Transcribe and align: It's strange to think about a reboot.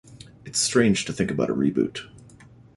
It's 0.45 0.57
strange 0.57 1.05
to 1.05 1.13
think 1.13 1.29
about 1.29 1.51
a 1.51 1.53
reboot. 1.53 2.09